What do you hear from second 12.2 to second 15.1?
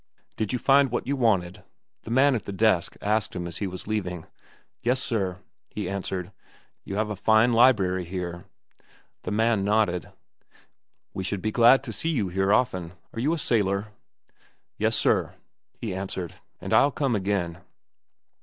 here often. Are you a sailor?" "Yes,